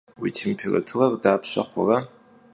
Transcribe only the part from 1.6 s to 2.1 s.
xhure?